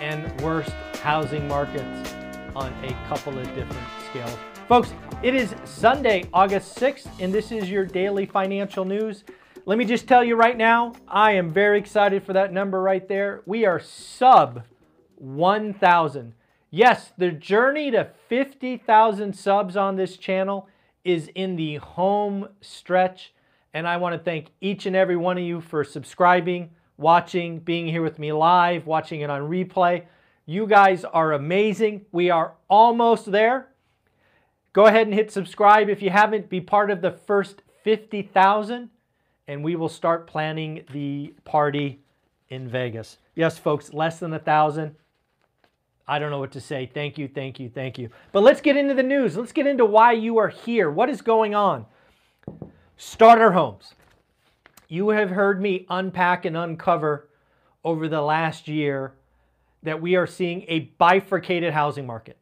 and 0.00 0.40
worst 0.40 0.70
housing 1.02 1.46
markets 1.46 2.14
on 2.56 2.72
a 2.84 2.96
couple 3.06 3.38
of 3.38 3.46
different 3.48 3.86
scales. 4.08 4.34
Folks, 4.66 4.94
it 5.22 5.34
is 5.34 5.54
Sunday, 5.66 6.24
August 6.32 6.78
6th, 6.78 7.06
and 7.20 7.34
this 7.34 7.52
is 7.52 7.68
your 7.68 7.84
daily 7.84 8.24
financial 8.24 8.86
news. 8.86 9.24
Let 9.66 9.76
me 9.76 9.84
just 9.84 10.08
tell 10.08 10.24
you 10.24 10.36
right 10.36 10.56
now, 10.56 10.94
I 11.06 11.32
am 11.32 11.52
very 11.52 11.78
excited 11.78 12.24
for 12.24 12.32
that 12.32 12.50
number 12.50 12.80
right 12.80 13.06
there. 13.06 13.42
We 13.44 13.66
are 13.66 13.78
sub 13.78 14.62
1,000. 15.16 16.34
Yes, 16.70 17.12
the 17.16 17.30
journey 17.30 17.90
to 17.92 18.10
50,000 18.28 19.34
subs 19.34 19.76
on 19.76 19.96
this 19.96 20.16
channel 20.16 20.68
is 21.04 21.30
in 21.34 21.56
the 21.56 21.76
home 21.76 22.48
stretch. 22.60 23.32
And 23.72 23.86
I 23.86 23.96
want 23.96 24.14
to 24.14 24.18
thank 24.18 24.48
each 24.60 24.86
and 24.86 24.96
every 24.96 25.16
one 25.16 25.38
of 25.38 25.44
you 25.44 25.60
for 25.60 25.84
subscribing, 25.84 26.70
watching, 26.96 27.58
being 27.58 27.86
here 27.86 28.02
with 28.02 28.18
me 28.18 28.32
live, 28.32 28.86
watching 28.86 29.20
it 29.20 29.30
on 29.30 29.42
replay. 29.42 30.04
You 30.46 30.66
guys 30.66 31.04
are 31.04 31.32
amazing. 31.32 32.06
We 32.12 32.30
are 32.30 32.54
almost 32.68 33.30
there. 33.30 33.68
Go 34.72 34.86
ahead 34.86 35.06
and 35.06 35.14
hit 35.14 35.30
subscribe 35.30 35.88
if 35.88 36.02
you 36.02 36.10
haven't. 36.10 36.48
Be 36.48 36.60
part 36.60 36.90
of 36.90 37.00
the 37.00 37.12
first 37.12 37.62
50,000 37.84 38.90
and 39.46 39.62
we 39.62 39.76
will 39.76 39.88
start 39.88 40.26
planning 40.26 40.84
the 40.92 41.34
party 41.44 42.00
in 42.48 42.68
Vegas. 42.68 43.18
Yes, 43.34 43.58
folks, 43.58 43.92
less 43.92 44.18
than 44.18 44.32
a 44.32 44.38
thousand. 44.38 44.96
I 46.06 46.18
don't 46.18 46.30
know 46.30 46.38
what 46.38 46.52
to 46.52 46.60
say. 46.60 46.90
Thank 46.92 47.16
you, 47.16 47.28
thank 47.28 47.58
you, 47.58 47.70
thank 47.70 47.98
you. 47.98 48.10
But 48.32 48.42
let's 48.42 48.60
get 48.60 48.76
into 48.76 48.94
the 48.94 49.02
news. 49.02 49.36
Let's 49.36 49.52
get 49.52 49.66
into 49.66 49.84
why 49.84 50.12
you 50.12 50.38
are 50.38 50.48
here. 50.48 50.90
What 50.90 51.08
is 51.08 51.22
going 51.22 51.54
on? 51.54 51.86
Starter 52.96 53.52
homes. 53.52 53.94
You 54.86 55.08
have 55.10 55.30
heard 55.30 55.62
me 55.62 55.86
unpack 55.88 56.44
and 56.44 56.56
uncover 56.56 57.28
over 57.82 58.06
the 58.06 58.20
last 58.20 58.68
year 58.68 59.14
that 59.82 60.00
we 60.00 60.14
are 60.16 60.26
seeing 60.26 60.64
a 60.68 60.80
bifurcated 60.98 61.72
housing 61.72 62.06
market. 62.06 62.38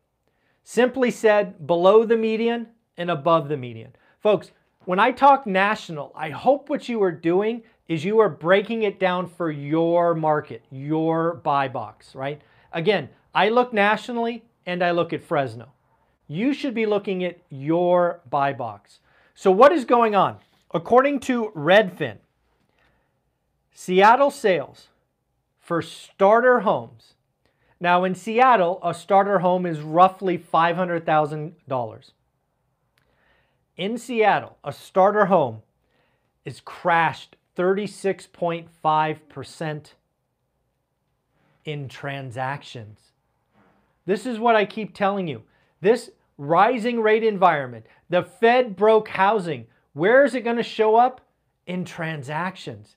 Simply 0.65 1.11
said, 1.11 1.67
below 1.67 2.05
the 2.05 2.17
median 2.17 2.69
and 2.97 3.11
above 3.11 3.49
the 3.49 3.57
median. 3.57 3.95
Folks, 4.21 4.51
when 4.85 4.99
I 4.99 5.13
talk 5.13 5.47
national, 5.47 6.13
I 6.15 6.31
hope 6.31 6.69
what 6.69 6.89
you 6.89 7.03
are 7.03 7.13
doing 7.13 7.63
is 7.89 8.05
you 8.05 8.19
are 8.21 8.29
breaking 8.29 8.83
it 8.83 8.99
down 8.99 9.27
for 9.27 9.51
your 9.51 10.15
market, 10.15 10.63
your 10.71 11.35
buy 11.35 11.69
box, 11.69 12.15
right? 12.15 12.41
Again, 12.73 13.09
I 13.35 13.49
look 13.49 13.73
nationally 13.73 14.45
and 14.67 14.83
I 14.83 14.91
look 14.91 15.13
at 15.13 15.23
Fresno. 15.23 15.69
You 16.29 16.55
should 16.55 16.75
be 16.75 16.87
looking 16.87 17.25
at 17.25 17.39
your 17.49 18.21
buy 18.29 18.53
box. 18.53 19.01
So 19.35 19.51
what 19.51 19.73
is 19.73 19.85
going 19.85 20.15
on? 20.15 20.37
According 20.73 21.19
to 21.21 21.51
Redfin, 21.55 22.19
Seattle 23.75 24.31
sales 24.31 24.89
for 25.59 25.81
starter 25.83 26.61
homes. 26.61 27.15
Now 27.81 28.05
in 28.05 28.15
Seattle, 28.15 28.79
a 28.83 28.93
starter 28.95 29.41
home 29.41 29.67
is 29.67 29.81
roughly 29.81 30.39
$500,000. 30.39 32.11
In 33.77 33.99
Seattle, 33.99 34.57
a 34.63 34.73
starter 34.73 35.27
home 35.27 35.63
is 36.45 36.61
crashed 36.61 37.35
36.5% 37.57 39.87
in 41.65 41.89
transactions. 41.89 43.12
This 44.05 44.27
is 44.27 44.39
what 44.39 44.57
I 44.57 44.65
keep 44.65 44.95
telling 44.95 45.29
you. 45.29 45.43
This 45.81 46.11
rising 46.39 47.01
rate 47.01 47.23
environment, 47.23 47.87
the 48.09 48.23
Fed 48.23 48.77
broke 48.77 49.09
housing. 49.09 49.67
Where 49.93 50.25
is 50.25 50.35
it 50.35 50.45
going 50.45 50.57
to 50.57 50.63
show 50.63 50.97
up? 50.97 51.21
In 51.67 51.85
transactions. 51.85 52.97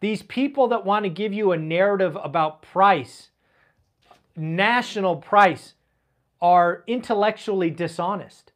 These 0.00 0.22
people 0.22 0.68
that 0.68 0.84
want 0.84 1.04
to 1.04 1.10
give 1.10 1.32
you 1.32 1.52
a 1.52 1.56
narrative 1.56 2.18
about 2.22 2.60
price, 2.60 3.30
national 4.36 5.16
price, 5.16 5.74
are 6.40 6.82
intellectually 6.86 7.70
dishonest. 7.70 8.52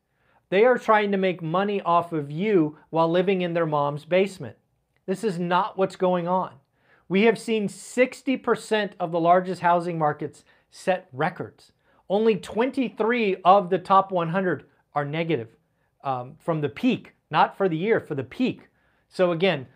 They 0.51 0.65
are 0.65 0.79
trying 0.79 1.13
to 1.13 1.19
make 1.19 1.43
money 1.43 1.81
off 1.83 2.13
of 2.13 2.31
you 2.31 2.79
while 2.91 3.11
living 3.11 3.43
in 3.43 3.55
their 3.55 3.67
mom's 3.67 4.05
basement. 4.05 4.57
This 5.07 5.23
is 5.23 5.39
not 5.39 5.79
what's 5.79 5.97
going 5.97 6.27
on. 6.27 6.55
We 7.09 7.23
have 7.23 7.39
seen 7.39 7.69
60% 7.69 8.93
of 8.99 9.13
the 9.13 9.21
largest 9.21 9.61
housing 9.63 9.99
markets 9.99 10.45
set 10.71 11.09
records. 11.13 11.73
Only 12.09 12.37
23 12.37 13.37
of 13.45 13.71
the 13.71 13.79
top 13.79 14.13
100 14.13 14.65
are 14.95 15.05
negative 15.05 15.49
um, 16.05 16.37
from 16.39 16.61
the 16.61 16.69
peak, 16.69 17.15
not 17.31 17.57
for 17.57 17.69
the 17.69 17.77
year, 17.77 18.01
for 18.01 18.15
the 18.15 18.25
peak. 18.25 18.69
So 19.09 19.33
again, 19.33 19.67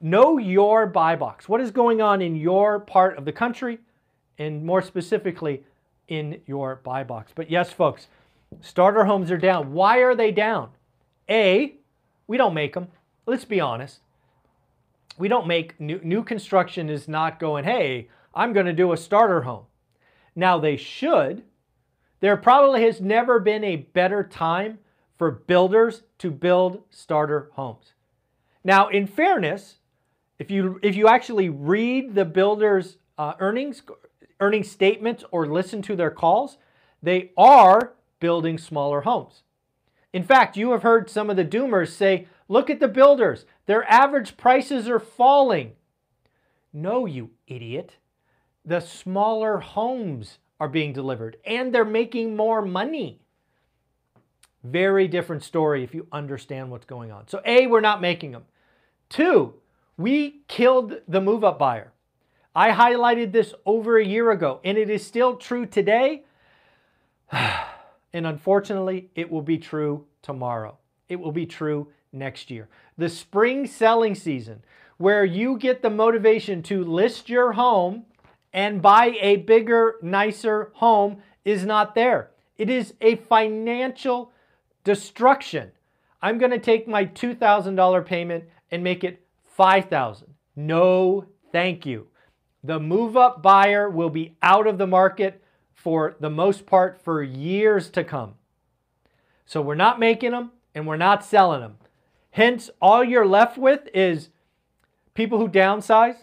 know 0.00 0.38
your 0.38 0.86
buy 0.86 1.16
box. 1.16 1.48
What 1.48 1.60
is 1.60 1.70
going 1.70 2.00
on 2.00 2.22
in 2.22 2.36
your 2.36 2.80
part 2.80 3.18
of 3.18 3.24
the 3.24 3.32
country 3.32 3.78
and 4.38 4.64
more 4.64 4.82
specifically 4.82 5.62
in 6.08 6.40
your 6.46 6.76
buy 6.76 7.04
box. 7.04 7.32
But 7.34 7.50
yes, 7.50 7.70
folks, 7.72 8.08
starter 8.60 9.04
homes 9.04 9.30
are 9.30 9.38
down. 9.38 9.72
Why 9.72 9.98
are 9.98 10.14
they 10.14 10.32
down? 10.32 10.70
A, 11.28 11.74
we 12.26 12.36
don't 12.36 12.54
make 12.54 12.74
them. 12.74 12.88
Let's 13.26 13.44
be 13.44 13.60
honest. 13.60 14.00
We 15.16 15.28
don't 15.28 15.46
make 15.46 15.78
new, 15.80 16.00
new 16.02 16.22
construction 16.22 16.90
is 16.90 17.06
not 17.08 17.38
going, 17.38 17.64
hey, 17.64 18.08
I'm 18.34 18.52
going 18.52 18.66
to 18.66 18.72
do 18.72 18.92
a 18.92 18.96
starter 18.96 19.42
home. 19.42 19.64
Now, 20.36 20.58
they 20.58 20.76
should. 20.76 21.44
There 22.20 22.36
probably 22.36 22.82
has 22.84 23.00
never 23.00 23.38
been 23.38 23.64
a 23.64 23.76
better 23.76 24.24
time 24.24 24.78
for 25.16 25.30
builders 25.30 26.02
to 26.18 26.30
build 26.30 26.82
starter 26.90 27.50
homes. 27.52 27.92
Now, 28.64 28.88
in 28.88 29.06
fairness, 29.06 29.76
if 30.38 30.50
you, 30.50 30.80
if 30.82 30.96
you 30.96 31.06
actually 31.06 31.48
read 31.48 32.14
the 32.14 32.24
builders' 32.24 32.96
uh, 33.18 33.34
earnings, 33.38 33.82
earnings 34.40 34.70
statements 34.70 35.22
or 35.30 35.46
listen 35.46 35.82
to 35.82 35.94
their 35.94 36.10
calls, 36.10 36.56
they 37.02 37.30
are 37.36 37.92
building 38.18 38.58
smaller 38.58 39.02
homes. 39.02 39.42
In 40.12 40.22
fact, 40.22 40.56
you 40.56 40.70
have 40.70 40.82
heard 40.82 41.10
some 41.10 41.28
of 41.28 41.36
the 41.36 41.44
doomers 41.44 41.90
say, 41.90 42.26
look 42.48 42.70
at 42.70 42.80
the 42.80 42.88
builders. 42.88 43.44
Their 43.66 43.88
average 43.90 44.36
prices 44.36 44.88
are 44.88 45.00
falling. 45.00 45.72
No, 46.72 47.06
you 47.06 47.30
idiot 47.46 47.96
the 48.64 48.80
smaller 48.80 49.58
homes 49.58 50.38
are 50.58 50.68
being 50.68 50.92
delivered 50.92 51.36
and 51.44 51.74
they're 51.74 51.84
making 51.84 52.36
more 52.36 52.62
money. 52.62 53.20
Very 54.62 55.08
different 55.08 55.42
story 55.42 55.84
if 55.84 55.94
you 55.94 56.06
understand 56.10 56.70
what's 56.70 56.86
going 56.86 57.12
on. 57.12 57.28
So, 57.28 57.40
A, 57.44 57.66
we're 57.66 57.80
not 57.80 58.00
making 58.00 58.32
them. 58.32 58.44
Two, 59.10 59.54
we 59.98 60.42
killed 60.48 61.00
the 61.06 61.20
move 61.20 61.44
up 61.44 61.58
buyer. 61.58 61.92
I 62.54 62.70
highlighted 62.70 63.32
this 63.32 63.52
over 63.66 63.98
a 63.98 64.04
year 64.04 64.30
ago 64.30 64.60
and 64.64 64.78
it 64.78 64.88
is 64.88 65.06
still 65.06 65.36
true 65.36 65.66
today. 65.66 66.24
And 68.14 68.28
unfortunately, 68.28 69.10
it 69.16 69.28
will 69.28 69.42
be 69.42 69.58
true 69.58 70.06
tomorrow. 70.22 70.78
It 71.08 71.16
will 71.16 71.32
be 71.32 71.46
true 71.46 71.88
next 72.12 72.48
year. 72.48 72.68
The 72.96 73.08
spring 73.08 73.66
selling 73.66 74.14
season, 74.14 74.62
where 74.98 75.24
you 75.24 75.58
get 75.58 75.82
the 75.82 75.90
motivation 75.90 76.62
to 76.62 76.84
list 76.84 77.28
your 77.28 77.54
home 77.54 78.04
and 78.54 78.80
buy 78.80 79.16
a 79.20 79.36
bigger, 79.36 79.96
nicer 80.00 80.70
home 80.74 81.18
is 81.44 81.66
not 81.66 81.94
there. 81.96 82.30
It 82.56 82.70
is 82.70 82.94
a 83.00 83.16
financial 83.16 84.32
destruction. 84.84 85.72
I'm 86.22 86.38
going 86.38 86.52
to 86.52 86.60
take 86.60 86.86
my 86.86 87.04
$2,000 87.04 88.06
payment 88.06 88.44
and 88.70 88.84
make 88.84 89.02
it 89.02 89.26
5,000. 89.44 90.32
No, 90.54 91.26
thank 91.50 91.84
you. 91.84 92.06
The 92.62 92.78
move 92.78 93.16
up 93.16 93.42
buyer 93.42 93.90
will 93.90 94.08
be 94.08 94.36
out 94.40 94.68
of 94.68 94.78
the 94.78 94.86
market 94.86 95.42
for 95.74 96.16
the 96.20 96.30
most 96.30 96.64
part 96.64 97.02
for 97.02 97.22
years 97.22 97.90
to 97.90 98.04
come. 98.04 98.34
So 99.44 99.60
we're 99.60 99.74
not 99.74 99.98
making 99.98 100.30
them 100.30 100.52
and 100.74 100.86
we're 100.86 100.96
not 100.96 101.24
selling 101.24 101.60
them. 101.60 101.76
Hence, 102.30 102.70
all 102.80 103.02
you're 103.04 103.26
left 103.26 103.58
with 103.58 103.88
is 103.92 104.30
people 105.12 105.38
who 105.38 105.48
downsize, 105.48 106.16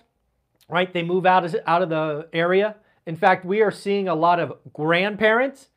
right? 0.72 0.92
They 0.92 1.04
move 1.04 1.26
out 1.26 1.46
of, 1.46 1.56
out 1.68 1.82
of 1.84 1.90
the 1.90 2.30
area 2.34 2.78
In 3.06 3.16
fact, 3.16 3.46
we 3.46 3.62
are 3.62 3.72
seeing 3.72 4.08
a 4.08 4.16
lot 4.16 4.40
of 4.40 4.54
grandparents 4.74 5.70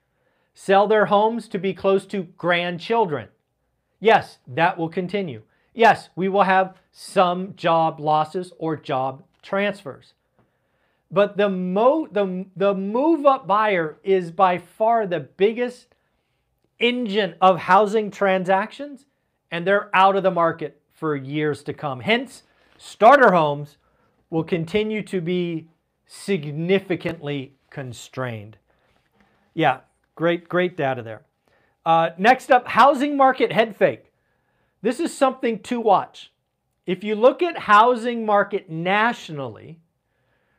sell 0.55 0.87
their 0.87 1.07
homes 1.07 1.49
to 1.49 1.59
be 1.59 1.75
close 1.75 2.07
to 2.07 2.25
grandchildren. 2.37 3.29
Yes, 3.99 4.39
that 4.47 4.79
will 4.79 4.89
continue. 4.89 5.43
Yes, 5.75 6.11
we 6.15 6.29
will 6.29 6.43
have 6.43 6.77
some 6.93 7.57
job 7.57 7.99
losses 7.99 8.53
or 8.59 8.77
job 8.77 9.25
transfers. 9.43 10.15
But 11.11 11.37
the, 11.37 11.49
mo- 11.49 12.09
the, 12.11 12.47
the 12.55 12.75
move 12.75 13.27
up 13.27 13.47
buyer 13.47 13.99
is 14.05 14.31
by 14.31 14.59
far 14.59 15.07
the 15.07 15.21
biggest 15.21 15.89
engine 16.79 17.35
of 17.41 17.59
housing 17.59 18.11
transactions, 18.11 19.07
and 19.51 19.67
they're 19.67 19.95
out 19.95 20.17
of 20.17 20.23
the 20.23 20.31
market 20.31 20.81
for 20.93 21.17
years 21.17 21.63
to 21.65 21.73
come. 21.73 22.01
Hence, 22.01 22.43
starter 22.79 23.33
homes 23.33 23.77
will 24.31 24.45
continue 24.45 25.03
to 25.03 25.21
be 25.21 25.69
significantly 26.07 27.55
constrained. 27.71 28.57
Yeah, 29.55 29.81
great, 30.15 30.49
great 30.49 30.77
data 30.77 31.03
there. 31.03 31.23
Uh, 31.87 32.11
next 32.19 32.51
up, 32.51 32.67
housing 32.69 33.17
market 33.17 33.53
head 33.53 33.77
fake. 33.77 34.13
This 34.83 35.01
is 35.01 35.17
something 35.17 35.61
to 35.61 35.81
watch. 35.81 36.33
If 36.87 37.03
you 37.03 37.15
look 37.15 37.43
at 37.43 37.59
housing 37.59 38.27
market 38.27 38.69
nationally 38.69 39.79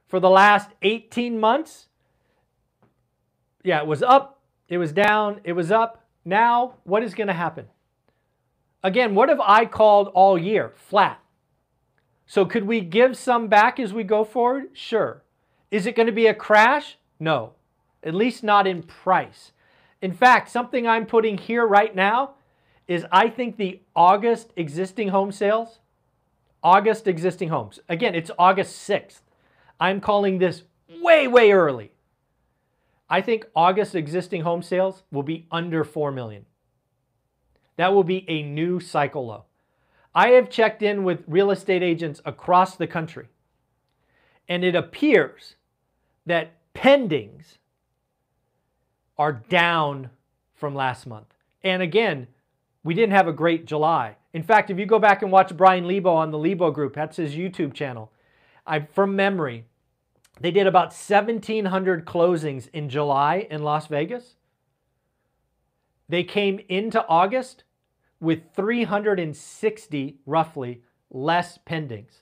for 0.08 0.20
the 0.20 0.30
last 0.30 0.72
18 0.82 1.40
months, 1.40 1.88
yeah, 3.64 3.80
it 3.80 3.88
was 3.88 4.02
up, 4.02 4.42
it 4.68 4.78
was 4.78 4.92
down, 4.92 5.42
it 5.44 5.54
was 5.54 5.72
up. 5.72 6.04
Now, 6.24 6.76
what 6.84 7.04
is 7.04 7.14
going 7.14 7.28
to 7.28 7.34
happen? 7.34 7.68
Again, 8.84 9.16
what 9.16 9.30
have 9.30 9.40
I 9.40 9.66
called 9.66 10.10
all 10.10 10.38
year? 10.38 10.74
Flat. 10.76 11.20
So 12.26 12.46
could 12.46 12.66
we 12.66 12.82
give 12.82 13.18
some 13.18 13.48
back 13.48 13.80
as 13.80 13.94
we 13.94 14.04
go 14.04 14.24
forward? 14.24 14.70
Sure. 14.74 15.24
Is 15.72 15.86
it 15.86 15.96
going 15.96 16.08
to 16.08 16.14
be 16.14 16.28
a 16.28 16.34
crash? 16.34 16.98
No, 17.20 17.54
at 18.04 18.16
least 18.16 18.44
not 18.44 18.68
in 18.68 18.84
price. 18.84 19.52
In 20.02 20.12
fact, 20.12 20.50
something 20.50 20.88
I'm 20.88 21.06
putting 21.06 21.38
here 21.38 21.66
right 21.66 21.96
now 21.96 22.36
is 22.88 23.06
I 23.12 23.30
think 23.30 23.58
the 23.58 23.82
August 23.96 24.52
existing 24.56 25.10
home 25.10 25.32
sales, 25.32 25.80
August 26.62 27.08
existing 27.08 27.50
homes, 27.50 27.80
again, 27.90 28.16
it's 28.16 28.32
August 28.38 28.88
6th. 28.88 29.22
I'm 29.80 30.02
calling 30.02 30.38
this 30.38 30.64
way, 31.02 31.28
way 31.28 31.52
early. 31.52 31.92
I 33.10 33.22
think 33.22 33.46
August 33.56 33.96
existing 33.96 34.42
home 34.42 34.64
sales 34.64 35.04
will 35.12 35.24
be 35.24 35.48
under 35.52 35.84
4 35.84 36.12
million. 36.12 36.46
That 37.78 37.94
will 37.94 38.04
be 38.04 38.26
a 38.30 38.42
new 38.42 38.80
cycle 38.80 39.28
low. 39.28 39.46
I 40.16 40.30
have 40.30 40.50
checked 40.50 40.82
in 40.82 41.04
with 41.04 41.26
real 41.28 41.52
estate 41.52 41.84
agents 41.84 42.22
across 42.24 42.78
the 42.78 42.88
country, 42.88 43.28
and 44.48 44.64
it 44.64 44.74
appears 44.74 45.56
that 46.26 46.54
pendings 46.74 47.58
are 49.18 49.34
down 49.34 50.10
from 50.56 50.74
last 50.74 51.06
month. 51.06 51.34
And 51.64 51.82
again, 51.84 52.28
we 52.84 52.94
didn't 52.94 53.14
have 53.14 53.28
a 53.28 53.34
great 53.34 53.66
July. 53.66 54.16
In 54.34 54.42
fact, 54.42 54.70
if 54.70 54.80
you 54.80 54.86
go 54.86 55.00
back 55.00 55.22
and 55.22 55.32
watch 55.32 55.56
Brian 55.56 55.88
Lebo 55.88 56.14
on 56.14 56.32
the 56.32 56.38
Lebo 56.38 56.72
Group, 56.72 56.96
that's 56.96 57.18
his 57.18 57.36
YouTube 57.36 57.74
channel. 57.74 58.12
I, 58.66 58.82
from 58.82 59.16
memory, 59.16 59.66
they 60.40 60.52
did 60.52 60.68
about 60.68 60.94
1,700 60.94 62.06
closings 62.06 62.70
in 62.74 62.90
July 62.90 63.48
in 63.50 63.64
Las 63.64 63.88
Vegas. 63.88 64.36
They 66.08 66.24
came 66.24 66.62
into 66.70 67.06
August 67.08 67.64
with 68.26 68.42
360 68.56 70.18
roughly 70.26 70.82
less 71.10 71.58
pendings. 71.66 72.22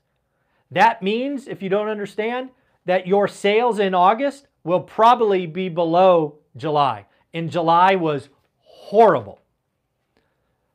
That 0.70 1.02
means, 1.02 1.48
if 1.48 1.62
you 1.62 1.70
don't 1.70 1.88
understand, 1.88 2.50
that 2.86 3.08
your 3.08 3.28
sales 3.28 3.80
in 3.80 3.96
August 3.96 4.48
will 4.64 4.82
probably 4.82 5.46
be 5.46 5.70
below 5.70 6.40
July. 6.58 7.06
And 7.34 7.50
July 7.50 7.96
was 7.96 8.30
horrible. 8.58 9.40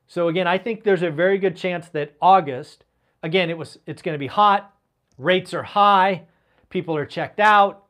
So 0.07 0.29
again, 0.29 0.47
I 0.47 0.59
think 0.59 0.83
there's 0.83 1.03
a 1.03 1.11
very 1.11 1.39
good 1.39 1.57
chance 1.57 1.89
that 1.91 2.15
August, 2.21 2.85
again, 3.23 3.51
it 3.51 3.59
was 3.59 3.79
it's 3.87 4.03
going 4.03 4.15
to 4.15 4.19
be 4.19 4.27
hot, 4.27 4.75
rates 5.19 5.53
are 5.53 5.63
high, 5.63 6.23
people 6.71 6.97
are 6.97 7.07
checked 7.07 7.41
out. 7.41 7.85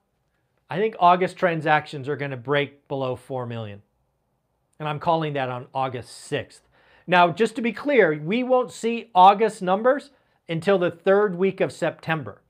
I 0.69 0.79
think 0.79 0.97
August 0.99 1.37
transactions 1.37 2.09
are 2.09 2.17
going 2.17 2.33
to 2.33 2.37
break 2.37 2.89
below 2.89 3.17
4 3.17 3.47
million. 3.47 3.83
And 4.79 4.89
I'm 4.89 4.99
calling 4.99 5.35
that 5.35 5.49
on 5.49 5.67
August 5.73 6.31
6th. 6.31 6.61
Now, 7.09 7.33
just 7.33 7.57
to 7.57 7.63
be 7.63 7.73
clear, 7.73 8.21
we 8.23 8.43
won't 8.43 8.71
see 8.71 9.11
August 9.15 9.63
numbers 9.63 10.11
until 10.47 10.79
the 10.79 10.91
third 10.91 11.37
week 11.37 11.63
of 11.63 11.73
September. 11.73 12.43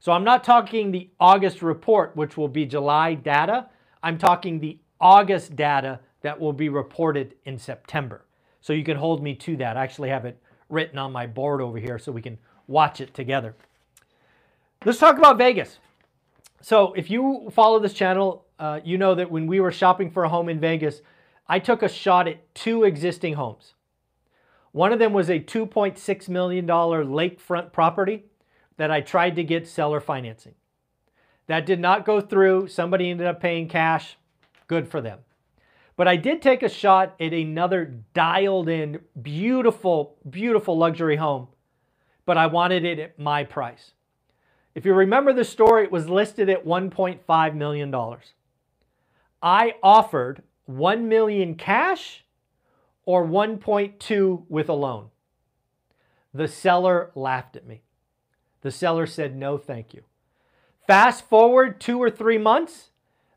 So 0.00 0.12
I'm 0.12 0.24
not 0.24 0.42
talking 0.42 0.90
the 0.90 1.10
August 1.20 1.60
report, 1.60 2.16
which 2.16 2.38
will 2.38 2.48
be 2.48 2.64
July 2.64 3.12
data. 3.12 3.68
I'm 4.02 4.16
talking 4.16 4.58
the 4.58 4.78
August 4.98 5.56
data 5.56 6.00
that 6.22 6.40
will 6.40 6.54
be 6.54 6.70
reported 6.70 7.34
in 7.44 7.58
September. 7.58 8.24
So 8.62 8.72
you 8.72 8.82
can 8.82 8.96
hold 8.96 9.22
me 9.22 9.34
to 9.34 9.56
that. 9.58 9.76
I 9.76 9.84
actually 9.84 10.08
have 10.08 10.24
it 10.24 10.40
written 10.70 10.98
on 10.98 11.12
my 11.12 11.26
board 11.26 11.60
over 11.60 11.78
here 11.78 11.98
so 11.98 12.12
we 12.12 12.22
can 12.22 12.38
watch 12.68 13.02
it 13.02 13.12
together. 13.12 13.54
Let's 14.86 14.98
talk 14.98 15.18
about 15.18 15.36
Vegas. 15.36 15.78
So 16.62 16.94
if 16.94 17.10
you 17.10 17.50
follow 17.52 17.78
this 17.78 17.92
channel, 17.92 18.46
uh, 18.58 18.80
you 18.82 18.96
know 18.96 19.14
that 19.16 19.30
when 19.30 19.46
we 19.46 19.60
were 19.60 19.70
shopping 19.70 20.10
for 20.10 20.24
a 20.24 20.28
home 20.30 20.48
in 20.48 20.58
Vegas, 20.60 21.02
I 21.46 21.58
took 21.58 21.82
a 21.82 21.88
shot 21.88 22.26
at 22.26 22.54
two 22.54 22.84
existing 22.84 23.34
homes. 23.34 23.74
One 24.72 24.92
of 24.92 24.98
them 24.98 25.12
was 25.12 25.28
a 25.28 25.38
$2.6 25.38 26.28
million 26.28 26.66
lakefront 26.66 27.72
property 27.72 28.24
that 28.78 28.90
I 28.90 29.02
tried 29.02 29.36
to 29.36 29.44
get 29.44 29.68
seller 29.68 30.00
financing. 30.00 30.54
That 31.46 31.66
did 31.66 31.78
not 31.78 32.06
go 32.06 32.20
through. 32.20 32.68
Somebody 32.68 33.10
ended 33.10 33.26
up 33.26 33.40
paying 33.40 33.68
cash. 33.68 34.16
Good 34.66 34.88
for 34.88 35.00
them. 35.00 35.20
But 35.96 36.08
I 36.08 36.16
did 36.16 36.40
take 36.40 36.62
a 36.62 36.68
shot 36.68 37.14
at 37.20 37.34
another 37.34 37.96
dialed 38.14 38.68
in, 38.68 39.00
beautiful, 39.20 40.16
beautiful 40.28 40.78
luxury 40.78 41.16
home, 41.16 41.48
but 42.24 42.38
I 42.38 42.46
wanted 42.46 42.84
it 42.84 42.98
at 42.98 43.18
my 43.18 43.44
price. 43.44 43.92
If 44.74 44.86
you 44.86 44.94
remember 44.94 45.34
the 45.34 45.44
story, 45.44 45.84
it 45.84 45.92
was 45.92 46.08
listed 46.08 46.48
at 46.48 46.64
$1.5 46.64 47.54
million. 47.54 47.94
I 49.42 49.74
offered 49.82 50.42
1 50.64 51.08
million 51.08 51.56
cash 51.56 52.24
or 53.04 53.26
1.2 53.26 54.44
with 54.48 54.68
a 54.68 54.74
loan. 54.74 55.08
The 56.32 56.48
seller 56.48 57.10
laughed 57.14 57.56
at 57.56 57.66
me. 57.66 57.82
The 58.62 58.70
seller 58.70 59.06
said, 59.06 59.36
no, 59.36 59.58
thank 59.58 59.92
you. 59.92 60.02
Fast 60.86 61.28
forward 61.28 61.80
two 61.80 61.98
or 61.98 62.10
three 62.10 62.38
months, 62.38 62.90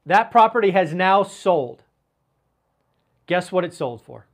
that 0.06 0.32
property 0.32 0.72
has 0.72 0.94
now 0.94 1.24
sold. 1.24 1.84
Guess 3.26 3.52
what 3.52 3.66
it 3.66 3.74
sold 3.74 4.02
for? 4.02 4.28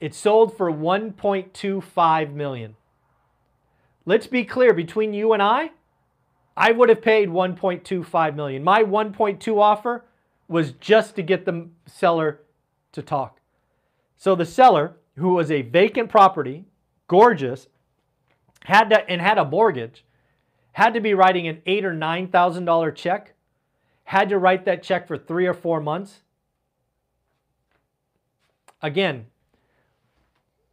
It 0.00 0.14
sold 0.14 0.56
for 0.56 0.72
1.25 0.72 2.32
million. 2.32 2.76
Let's 4.06 4.26
be 4.26 4.44
clear 4.44 4.72
between 4.72 5.12
you 5.12 5.32
and 5.32 5.42
I, 5.42 5.70
I 6.56 6.72
would 6.72 6.88
have 6.88 7.02
paid 7.02 7.28
1.25 7.28 8.34
million. 8.34 8.64
My 8.64 8.82
1.2 8.82 9.60
offer 9.60 10.04
was 10.48 10.72
just 10.72 11.14
to 11.16 11.22
get 11.22 11.44
the 11.44 11.68
seller 11.86 12.40
to 12.92 13.02
talk. 13.02 13.37
So 14.18 14.34
the 14.34 14.44
seller, 14.44 14.96
who 15.16 15.34
was 15.34 15.50
a 15.50 15.62
vacant 15.62 16.10
property, 16.10 16.64
gorgeous, 17.06 17.68
had 18.64 18.90
to 18.90 19.08
and 19.08 19.22
had 19.22 19.38
a 19.38 19.44
mortgage, 19.44 20.04
had 20.72 20.92
to 20.94 21.00
be 21.00 21.14
writing 21.14 21.46
an 21.46 21.62
eight 21.66 21.84
or 21.84 21.94
nine 21.94 22.28
thousand 22.28 22.64
dollar 22.64 22.90
check, 22.90 23.34
had 24.04 24.28
to 24.28 24.38
write 24.38 24.64
that 24.64 24.82
check 24.82 25.06
for 25.06 25.16
three 25.16 25.46
or 25.46 25.54
four 25.54 25.80
months. 25.80 26.22
Again, 28.82 29.26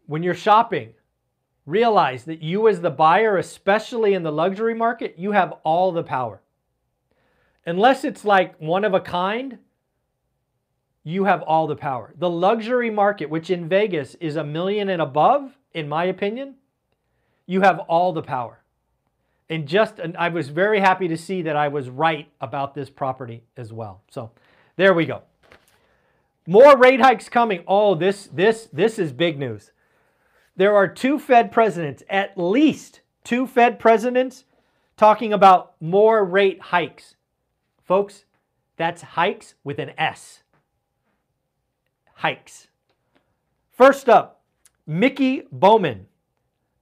when 0.07 0.23
you're 0.23 0.33
shopping, 0.33 0.93
realize 1.67 2.25
that 2.25 2.41
you 2.41 2.67
as 2.67 2.81
the 2.81 2.89
buyer, 2.89 3.37
especially 3.37 4.15
in 4.15 4.23
the 4.23 4.31
luxury 4.31 4.73
market, 4.73 5.15
you 5.17 5.33
have 5.33 5.53
all 5.63 5.91
the 5.91 6.03
power. 6.03 6.41
Unless 7.65 8.03
it's 8.03 8.25
like 8.25 8.59
one 8.59 8.83
of 8.83 8.93
a 8.93 8.99
kind, 8.99 9.59
you 11.07 11.25
have 11.25 11.43
all 11.43 11.67
the 11.67 11.75
power. 11.75 12.13
The 12.17 12.29
luxury 12.29 12.89
market, 12.89 13.29
which 13.29 13.51
in 13.51 13.69
Vegas 13.69 14.15
is 14.15 14.35
a 14.35 14.43
million 14.43 14.89
and 14.89 15.01
above, 15.01 15.55
in 15.71 15.87
my 15.87 16.05
opinion, 16.05 16.55
you 17.45 17.61
have 17.61 17.77
all 17.79 18.11
the 18.11 18.23
power. 18.23 18.63
And 19.47 19.67
just, 19.67 19.99
and 19.99 20.17
I 20.17 20.29
was 20.29 20.49
very 20.49 20.79
happy 20.79 21.07
to 21.07 21.15
see 21.15 21.43
that 21.43 21.55
I 21.55 21.67
was 21.67 21.89
right 21.89 22.27
about 22.41 22.73
this 22.73 22.89
property 22.89 23.43
as 23.55 23.71
well. 23.71 24.01
So 24.09 24.31
there 24.77 24.95
we 24.95 25.05
go. 25.05 25.21
More 26.47 26.75
rate 26.75 27.01
hikes 27.01 27.29
coming. 27.29 27.63
Oh, 27.67 27.93
this, 27.93 28.27
this, 28.33 28.67
this 28.73 28.97
is 28.97 29.13
big 29.13 29.37
news. 29.37 29.71
There 30.55 30.75
are 30.75 30.87
two 30.87 31.19
Fed 31.19 31.51
presidents, 31.51 32.01
at 32.09 32.35
least 32.35 33.01
two 33.23 33.45
Fed 33.45 33.77
presidents, 33.77 34.45
talking 34.97 35.33
about 35.33 35.75
more 35.79 36.25
rate 36.25 36.61
hikes. 36.61 37.15
Folks, 37.83 38.25
that's 38.75 39.03
hikes 39.03 39.53
with 39.63 39.77
an 39.77 39.91
S 39.99 40.41
hikes. 42.15 42.67
First 43.71 44.09
up, 44.09 44.41
Miki 44.87 45.43
Bowman. 45.51 46.07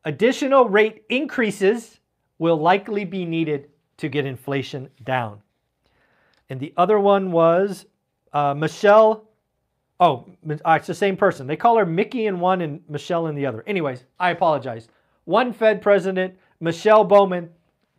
Additional 0.05 0.69
rate 0.69 1.03
increases 1.09 1.99
will 2.37 2.57
likely 2.57 3.05
be 3.05 3.25
needed 3.25 3.69
to 3.97 4.09
get 4.09 4.25
inflation 4.25 4.89
down. 5.03 5.41
And 6.49 6.59
the 6.59 6.73
other 6.77 6.99
one 6.99 7.31
was 7.31 7.85
uh, 8.31 8.53
Michelle. 8.53 9.29
Oh, 9.99 10.25
uh, 10.49 10.73
it's 10.77 10.87
the 10.87 10.93
same 10.93 11.15
person. 11.15 11.47
They 11.47 11.55
call 11.55 11.77
her 11.77 11.85
Miki 11.85 12.27
in 12.27 12.39
one 12.39 12.61
and 12.61 12.81
Michelle 12.89 13.27
in 13.27 13.35
the 13.35 13.45
other. 13.45 13.63
Anyways, 13.65 14.03
I 14.19 14.31
apologize. 14.31 14.87
One 15.25 15.53
Fed 15.53 15.81
president, 15.81 16.35
Michelle 16.59 17.05
Bowman, 17.05 17.49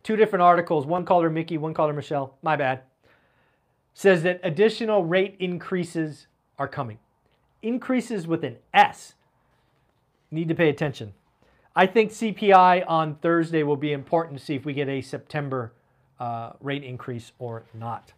two 0.03 0.15
different 0.15 0.43
articles. 0.43 0.85
One 0.85 1.05
called 1.05 1.23
her 1.23 1.29
Miki, 1.29 1.57
one 1.57 1.73
called 1.73 1.89
her 1.89 1.95
Michelle. 1.95 2.37
My 2.43 2.55
bad. 2.55 2.81
Says 3.93 4.23
that 4.23 4.39
additional 4.43 5.03
rate 5.03 5.35
increases 5.39 6.27
are 6.59 6.67
coming. 6.67 6.99
Increases 7.65 8.27
with 8.27 8.43
an 8.43 8.57
S. 8.75 9.15
Need 10.29 10.49
to 10.49 10.53
pay 10.53 10.69
attention. 10.69 11.13
I 11.75 11.87
think 11.87 12.11
CPI 12.11 12.83
on 12.87 13.15
Thursday 13.15 13.63
will 13.63 13.75
be 13.75 13.91
important 13.91 14.37
to 14.37 14.45
see 14.45 14.53
if 14.53 14.65
we 14.65 14.73
get 14.73 14.87
a 14.87 15.01
September 15.01 15.73
uh, 16.19 16.51
rate 16.61 16.83
increase 16.83 17.31
or 17.39 17.63
not. 17.73 18.13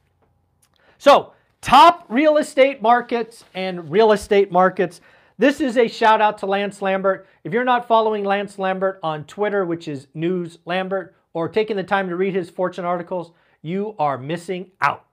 So, 0.97 1.31
top 1.61 2.03
real 2.09 2.35
estate 2.35 2.81
markets 2.81 3.45
and 3.53 3.89
real 3.89 4.11
estate 4.11 4.51
markets. 4.51 4.99
This 5.37 5.61
is 5.61 5.77
a 5.77 5.87
shout 5.87 6.19
out 6.19 6.37
to 6.39 6.45
Lance 6.45 6.81
Lambert. 6.81 7.25
If 7.45 7.53
you're 7.53 7.63
not 7.63 7.87
following 7.87 8.25
Lance 8.25 8.59
Lambert 8.59 8.99
on 9.01 9.23
Twitter, 9.23 9.63
which 9.63 9.87
is 9.87 10.09
News 10.13 10.59
Lambert, 10.65 11.15
or 11.31 11.47
taking 11.47 11.77
the 11.77 11.83
time 11.83 12.09
to 12.09 12.17
read 12.17 12.35
his 12.35 12.49
fortune 12.49 12.83
articles, 12.83 13.31
you 13.61 13.95
are 13.97 14.17
missing 14.17 14.71
out. 14.81 15.05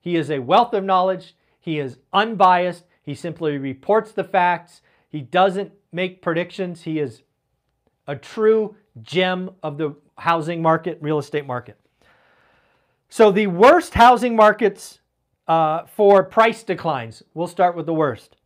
He 0.00 0.16
is 0.16 0.30
a 0.30 0.38
wealth 0.38 0.72
of 0.72 0.84
knowledge. 0.84 1.36
He 1.60 1.78
is 1.78 1.98
unbiased. 2.14 2.84
He 3.04 3.14
simply 3.14 3.58
reports 3.58 4.12
the 4.12 4.24
facts. 4.24 4.80
He 5.08 5.20
doesn't 5.20 5.72
make 5.92 6.22
predictions. 6.22 6.82
He 6.82 6.98
is 6.98 7.22
a 8.06 8.16
true 8.16 8.76
gem 9.02 9.50
of 9.62 9.78
the 9.78 9.94
housing 10.18 10.62
market, 10.62 10.98
real 11.00 11.18
estate 11.18 11.46
market. 11.46 11.78
So, 13.08 13.30
the 13.30 13.46
worst 13.46 13.94
housing 13.94 14.34
markets 14.34 15.00
uh, 15.46 15.84
for 15.86 16.24
price 16.24 16.62
declines, 16.62 17.22
we'll 17.34 17.46
start 17.46 17.76
with 17.76 17.86
the 17.86 17.94
worst. 17.94 18.36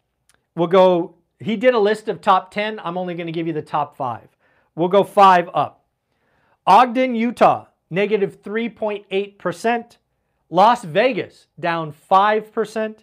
We'll 0.57 0.67
go, 0.67 1.15
he 1.39 1.57
did 1.57 1.75
a 1.75 1.79
list 1.79 2.09
of 2.09 2.21
top 2.21 2.51
10. 2.51 2.81
I'm 2.83 2.99
only 2.99 3.15
going 3.15 3.29
to 3.29 3.33
give 3.33 3.47
you 3.47 3.53
the 3.53 3.63
top 3.63 3.97
five. 3.97 4.29
We'll 4.75 4.89
go 4.89 5.05
five 5.05 5.49
up. 5.55 5.85
Ogden, 6.67 7.15
Utah, 7.15 7.67
negative 7.89 8.43
3.8%. 8.43 9.97
Las 10.51 10.85
Vegas, 10.85 11.47
down 11.59 11.95
5%. 12.11 12.97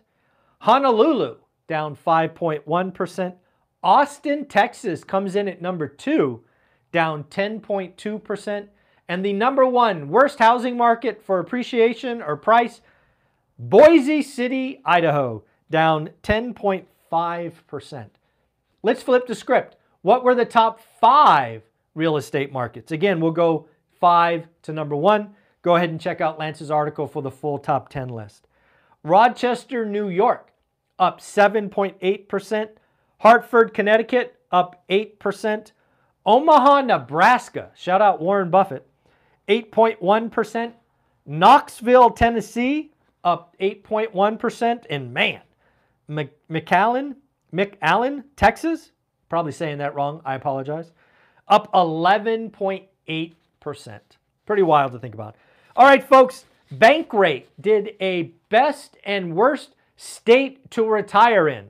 Honolulu, 0.60 1.38
down 1.68 1.96
5.1%. 1.96 3.34
Austin, 3.84 4.46
Texas 4.46 5.04
comes 5.04 5.36
in 5.36 5.48
at 5.48 5.62
number 5.62 5.88
two, 5.88 6.44
down 6.92 7.24
10.2%. 7.26 8.68
And 9.08 9.24
the 9.24 9.34
number 9.34 9.66
one 9.66 10.10
worst 10.10 10.40
housing 10.40 10.76
market 10.76 11.22
for 11.22 11.40
appreciation 11.40 12.22
or 12.22 12.36
price, 12.36 12.82
Boise 13.60 14.22
City, 14.22 14.82
Idaho, 14.84 15.44
down 15.70 16.10
10.5%. 16.24 18.06
Let's 18.82 19.04
flip 19.04 19.28
the 19.28 19.36
script. 19.36 19.78
What 20.02 20.24
were 20.24 20.36
the 20.36 20.46
top 20.46 20.80
five 21.00 21.64
real 21.94 22.18
estate 22.18 22.52
markets? 22.52 22.92
Again, 22.92 23.20
we'll 23.20 23.32
go 23.32 23.68
five 24.00 24.48
to 24.64 24.74
number 24.74 24.96
one. 24.96 25.36
Go 25.62 25.76
ahead 25.76 25.90
and 25.90 26.00
check 26.00 26.22
out 26.22 26.38
Lance's 26.38 26.70
article 26.70 27.08
for 27.08 27.22
the 27.24 27.32
full 27.32 27.58
top 27.58 27.90
10 27.90 28.10
list. 28.10 28.48
Rochester, 29.04 29.86
New 29.86 30.10
York, 30.10 30.52
up 31.00 31.20
7.8%. 31.20 32.70
Hartford, 33.20 33.74
Connecticut, 33.74 34.36
up 34.52 34.84
8%. 34.90 35.72
Omaha, 36.26 36.82
Nebraska, 36.82 37.72
shout 37.76 38.02
out 38.02 38.20
Warren 38.20 38.50
Buffett, 38.50 38.88
8.1%. 39.48 40.74
Knoxville, 41.28 42.12
Tennessee, 42.12 42.92
up 43.24 43.56
8.1%. 43.60 44.86
And 44.90 45.14
man, 45.14 45.42
McAllen, 46.10 47.16
McAllen, 47.54 48.24
Texas, 48.36 48.92
probably 49.30 49.52
saying 49.52 49.78
that 49.80 49.96
wrong, 49.96 50.22
I 50.26 50.36
apologize, 50.36 50.92
up 51.48 51.72
11.8%. 51.74 54.00
Pretty 54.46 54.64
wild 54.64 54.92
to 54.92 55.00
think 55.00 55.14
about. 55.14 55.36
All 55.76 55.86
right, 55.86 56.04
folks, 56.04 56.46
Bankrate 56.74 57.46
did 57.60 57.96
a 58.00 58.34
best 58.50 58.98
and 59.04 59.36
worst 59.36 59.75
state 59.96 60.70
to 60.72 60.84
retire 60.84 61.48
in. 61.48 61.70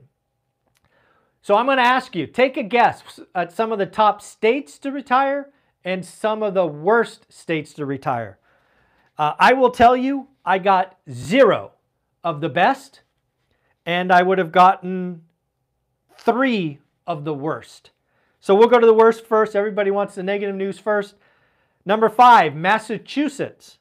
So 1.42 1.54
I'm 1.54 1.66
going 1.66 1.78
to 1.78 1.84
ask 1.84 2.16
you, 2.16 2.26
take 2.26 2.56
a 2.56 2.62
guess 2.62 3.20
at 3.34 3.52
some 3.52 3.70
of 3.70 3.78
the 3.78 3.86
top 3.86 4.20
states 4.20 4.78
to 4.80 4.90
retire 4.90 5.52
and 5.84 6.04
some 6.04 6.42
of 6.42 6.54
the 6.54 6.66
worst 6.66 7.32
states 7.32 7.72
to 7.74 7.86
retire. 7.86 8.38
Uh, 9.16 9.34
I 9.38 9.52
will 9.52 9.70
tell 9.70 9.96
you, 9.96 10.28
I 10.44 10.58
got 10.58 10.98
zero 11.10 11.72
of 12.24 12.40
the 12.40 12.48
best, 12.48 13.02
and 13.84 14.12
I 14.12 14.22
would 14.22 14.38
have 14.38 14.50
gotten 14.50 15.22
three 16.18 16.80
of 17.06 17.24
the 17.24 17.34
worst. 17.34 17.90
So 18.40 18.54
we'll 18.54 18.68
go 18.68 18.80
to 18.80 18.86
the 18.86 18.92
worst 18.92 19.24
first. 19.24 19.54
Everybody 19.54 19.92
wants 19.92 20.16
the 20.16 20.24
negative 20.24 20.56
news 20.56 20.78
first. 20.78 21.14
Number 21.84 22.08
five, 22.08 22.56
Massachusetts. 22.56 23.78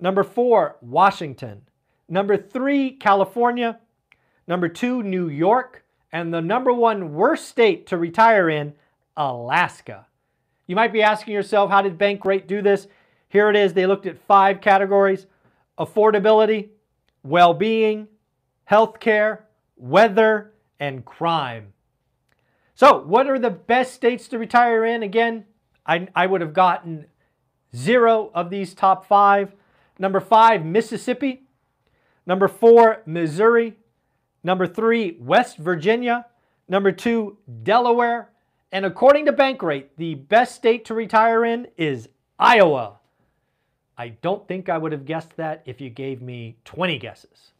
Number 0.00 0.24
four, 0.24 0.76
Washington. 0.80 1.62
Number 2.08 2.36
three, 2.36 2.92
California. 2.92 3.78
Number 4.46 4.68
two, 4.68 5.02
New 5.02 5.28
York 5.28 5.84
and 6.12 6.32
the 6.32 6.40
number 6.40 6.72
one 6.72 7.14
worst 7.14 7.48
state 7.48 7.88
to 7.88 7.96
retire 7.96 8.48
in, 8.48 8.74
Alaska. 9.16 10.06
You 10.66 10.76
might 10.76 10.92
be 10.92 11.02
asking 11.02 11.34
yourself, 11.34 11.70
how 11.70 11.82
did 11.82 11.98
Bankrate 11.98 12.46
do 12.46 12.62
this? 12.62 12.86
Here 13.28 13.50
it 13.50 13.56
is. 13.56 13.72
They 13.72 13.86
looked 13.86 14.06
at 14.06 14.18
five 14.26 14.60
categories 14.60 15.26
affordability, 15.78 16.70
well 17.22 17.52
being, 17.52 18.08
healthcare, 18.70 19.40
weather, 19.76 20.52
and 20.80 21.04
crime. 21.04 21.74
So, 22.74 23.02
what 23.02 23.28
are 23.28 23.38
the 23.38 23.50
best 23.50 23.92
states 23.92 24.28
to 24.28 24.38
retire 24.38 24.84
in? 24.84 25.02
Again, 25.02 25.44
I, 25.84 26.08
I 26.14 26.26
would 26.26 26.40
have 26.40 26.54
gotten 26.54 27.06
zero 27.74 28.30
of 28.34 28.48
these 28.48 28.74
top 28.74 29.06
five. 29.06 29.54
Number 29.98 30.20
five, 30.20 30.64
Mississippi. 30.64 31.45
Number 32.26 32.48
four, 32.48 33.02
Missouri. 33.06 33.74
Number 34.42 34.66
three, 34.66 35.16
West 35.20 35.56
Virginia. 35.58 36.26
Number 36.68 36.92
two, 36.92 37.38
Delaware. 37.62 38.30
And 38.72 38.84
according 38.84 39.26
to 39.26 39.32
Bankrate, 39.32 39.86
the 39.96 40.14
best 40.14 40.54
state 40.56 40.84
to 40.86 40.94
retire 40.94 41.44
in 41.44 41.68
is 41.76 42.08
Iowa. 42.38 42.98
I 43.96 44.08
don't 44.08 44.46
think 44.46 44.68
I 44.68 44.76
would 44.76 44.92
have 44.92 45.06
guessed 45.06 45.36
that 45.36 45.62
if 45.64 45.80
you 45.80 45.88
gave 45.88 46.20
me 46.20 46.56
20 46.64 46.98
guesses. 46.98 47.52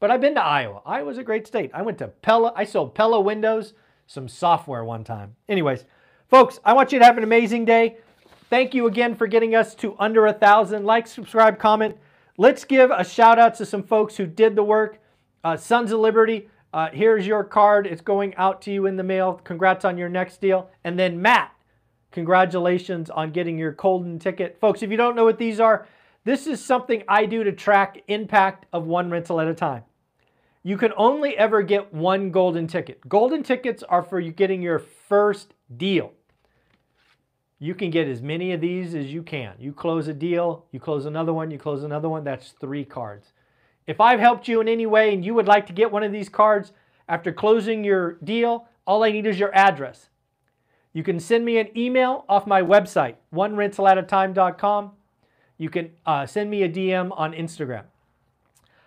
But 0.00 0.10
I've 0.10 0.20
been 0.20 0.36
to 0.36 0.42
Iowa. 0.42 0.80
Iowa's 0.86 1.18
a 1.18 1.24
great 1.24 1.46
state. 1.46 1.70
I 1.74 1.82
went 1.82 1.98
to 1.98 2.08
Pella. 2.08 2.52
I 2.54 2.64
sold 2.64 2.94
Pella 2.94 3.20
windows, 3.20 3.74
some 4.06 4.28
software 4.28 4.84
one 4.84 5.02
time. 5.02 5.34
Anyways, 5.48 5.84
folks, 6.28 6.60
I 6.64 6.74
want 6.74 6.92
you 6.92 7.00
to 7.00 7.04
have 7.04 7.18
an 7.18 7.24
amazing 7.24 7.64
day. 7.64 7.96
Thank 8.48 8.74
you 8.74 8.86
again 8.86 9.16
for 9.16 9.26
getting 9.26 9.56
us 9.56 9.74
to 9.76 9.96
under 9.98 10.26
a 10.26 10.32
thousand. 10.32 10.84
Like, 10.84 11.06
subscribe, 11.06 11.58
comment. 11.58 11.96
Let's 12.40 12.64
give 12.64 12.92
a 12.92 13.04
shout 13.04 13.40
out 13.40 13.56
to 13.56 13.66
some 13.66 13.82
folks 13.82 14.16
who 14.16 14.24
did 14.24 14.54
the 14.54 14.62
work. 14.62 15.00
Uh, 15.42 15.56
Sons 15.56 15.90
of 15.90 15.98
Liberty, 15.98 16.48
uh, 16.72 16.88
here's 16.92 17.26
your 17.26 17.42
card. 17.42 17.84
It's 17.84 18.00
going 18.00 18.32
out 18.36 18.62
to 18.62 18.70
you 18.70 18.86
in 18.86 18.94
the 18.94 19.02
mail. 19.02 19.40
Congrats 19.42 19.84
on 19.84 19.98
your 19.98 20.08
next 20.08 20.40
deal. 20.40 20.70
And 20.84 20.96
then 20.96 21.20
Matt, 21.20 21.52
congratulations 22.12 23.10
on 23.10 23.32
getting 23.32 23.58
your 23.58 23.72
golden 23.72 24.20
ticket. 24.20 24.56
Folks, 24.60 24.84
if 24.84 24.90
you 24.92 24.96
don't 24.96 25.16
know 25.16 25.24
what 25.24 25.38
these 25.38 25.58
are, 25.58 25.88
this 26.22 26.46
is 26.46 26.64
something 26.64 27.02
I 27.08 27.26
do 27.26 27.42
to 27.42 27.50
track 27.50 28.04
impact 28.06 28.66
of 28.72 28.86
one 28.86 29.10
rental 29.10 29.40
at 29.40 29.48
a 29.48 29.54
time. 29.54 29.82
You 30.62 30.76
can 30.76 30.92
only 30.96 31.36
ever 31.36 31.62
get 31.62 31.92
one 31.92 32.30
golden 32.30 32.68
ticket. 32.68 33.08
Golden 33.08 33.42
tickets 33.42 33.82
are 33.82 34.04
for 34.04 34.20
you 34.20 34.30
getting 34.30 34.62
your 34.62 34.78
first 34.78 35.54
deal. 35.76 36.12
You 37.58 37.74
can 37.74 37.90
get 37.90 38.06
as 38.06 38.22
many 38.22 38.52
of 38.52 38.60
these 38.60 38.94
as 38.94 39.12
you 39.12 39.22
can. 39.22 39.54
You 39.58 39.72
close 39.72 40.06
a 40.06 40.14
deal, 40.14 40.64
you 40.70 40.78
close 40.78 41.06
another 41.06 41.32
one, 41.32 41.50
you 41.50 41.58
close 41.58 41.82
another 41.82 42.08
one. 42.08 42.22
That's 42.24 42.52
three 42.60 42.84
cards. 42.84 43.32
If 43.86 44.00
I've 44.00 44.20
helped 44.20 44.46
you 44.46 44.60
in 44.60 44.68
any 44.68 44.86
way 44.86 45.12
and 45.12 45.24
you 45.24 45.34
would 45.34 45.48
like 45.48 45.66
to 45.66 45.72
get 45.72 45.90
one 45.90 46.02
of 46.02 46.12
these 46.12 46.28
cards 46.28 46.72
after 47.08 47.32
closing 47.32 47.82
your 47.82 48.12
deal, 48.22 48.68
all 48.86 49.02
I 49.02 49.10
need 49.10 49.26
is 49.26 49.38
your 49.38 49.54
address. 49.54 50.08
You 50.92 51.02
can 51.02 51.18
send 51.18 51.44
me 51.44 51.58
an 51.58 51.68
email 51.76 52.24
off 52.28 52.46
my 52.46 52.62
website, 52.62 53.14
onerentalataTime.com. 53.34 54.92
You 55.56 55.70
can 55.70 55.90
uh, 56.06 56.26
send 56.26 56.50
me 56.50 56.62
a 56.62 56.68
DM 56.68 57.10
on 57.16 57.32
Instagram. 57.32 57.84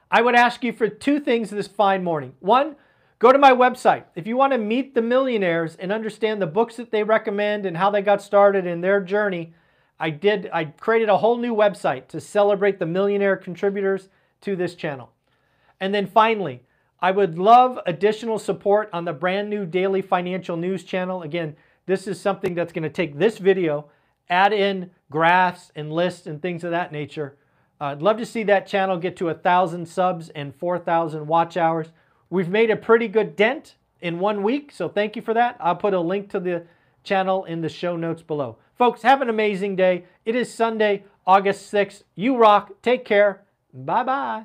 I 0.10 0.22
would 0.22 0.36
ask 0.36 0.64
you 0.64 0.74
for 0.74 0.88
two 0.88 1.20
things 1.20 1.50
this 1.50 1.68
fine 1.68 2.04
morning. 2.04 2.34
One, 2.40 2.76
go 3.22 3.32
to 3.32 3.38
my 3.38 3.52
website. 3.52 4.06
If 4.16 4.26
you 4.26 4.36
want 4.36 4.52
to 4.52 4.58
meet 4.58 4.96
the 4.96 5.02
millionaires 5.02 5.76
and 5.76 5.92
understand 5.92 6.42
the 6.42 6.48
books 6.48 6.76
that 6.78 6.90
they 6.90 7.04
recommend 7.04 7.68
and 7.68 7.78
how 7.78 7.92
they 7.92 8.02
got 8.02 8.20
started 8.20 8.66
in 8.66 8.82
their 8.82 9.00
journey, 9.00 9.54
I 10.00 10.10
did 10.10 10.50
I 10.52 10.66
created 10.66 11.08
a 11.08 11.18
whole 11.18 11.38
new 11.38 11.56
website 11.56 12.08
to 12.08 12.20
celebrate 12.20 12.80
the 12.80 12.88
millionaire 12.88 13.38
contributors 13.38 14.10
to 14.42 14.56
this 14.56 14.74
channel. 14.74 15.12
And 15.80 15.94
then 15.94 16.08
finally, 16.08 16.64
I 17.00 17.12
would 17.12 17.38
love 17.38 17.80
additional 17.86 18.40
support 18.40 18.90
on 18.92 19.06
the 19.06 19.14
brand 19.14 19.52
new 19.52 19.68
daily 19.68 20.02
financial 20.02 20.58
news 20.58 20.84
channel. 20.84 21.22
Again, 21.22 21.56
this 21.86 22.08
is 22.08 22.20
something 22.20 22.56
that's 22.56 22.74
going 22.74 22.84
to 22.84 22.90
take 22.90 23.20
this 23.20 23.38
video, 23.38 23.86
add 24.30 24.52
in 24.52 24.90
graphs 25.12 25.72
and 25.76 25.94
lists 25.94 26.26
and 26.26 26.42
things 26.42 26.64
of 26.64 26.72
that 26.72 26.92
nature. 26.92 27.38
I'd 27.80 28.02
love 28.02 28.18
to 28.18 28.26
see 28.26 28.44
that 28.44 28.66
channel 28.66 28.98
get 28.98 29.16
to 29.18 29.30
a 29.30 29.36
thousand 29.36 29.88
subs 29.88 30.30
and 30.30 30.56
4,000 30.56 31.28
watch 31.28 31.56
hours. 31.56 31.92
We've 32.32 32.50
made 32.50 32.72
a 32.72 32.78
pretty 32.78 33.10
good 33.10 33.36
dent 33.36 33.76
in 34.00 34.18
one 34.18 34.42
week, 34.42 34.72
so 34.72 34.88
thank 34.88 35.18
you 35.18 35.22
for 35.22 35.34
that. 35.34 35.58
I'll 35.60 35.76
put 35.76 35.94
a 35.94 36.00
link 36.00 36.30
to 36.32 36.40
the 36.40 36.66
channel 37.04 37.44
in 37.44 37.60
the 37.60 37.70
show 37.70 37.98
notes 37.98 38.24
below. 38.24 38.58
Folks, 38.78 39.02
have 39.02 39.22
an 39.22 39.30
amazing 39.30 39.76
day. 39.76 40.06
It 40.26 40.36
is 40.36 40.52
Sunday, 40.52 41.04
August 41.28 41.72
6th. 41.72 42.04
You 42.16 42.38
rock. 42.38 42.82
Take 42.82 43.04
care. 43.04 43.44
Bye 43.74 44.04
bye. 44.04 44.44